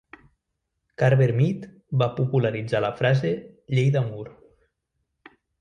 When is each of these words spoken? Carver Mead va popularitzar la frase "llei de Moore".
Carver 1.01 1.27
Mead 1.41 1.67
va 2.03 2.09
popularitzar 2.21 2.83
la 2.87 2.91
frase 3.03 3.35
"llei 3.77 3.95
de 3.99 4.07
Moore". 4.11 4.37